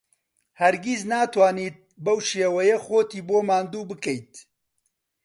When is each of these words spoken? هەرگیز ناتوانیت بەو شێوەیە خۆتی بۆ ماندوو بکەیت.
هەرگیز 0.61 1.01
ناتوانیت 1.11 1.77
بەو 2.03 2.19
شێوەیە 2.29 2.77
خۆتی 2.85 3.21
بۆ 3.27 3.37
ماندوو 3.49 3.89
بکەیت. 3.89 4.31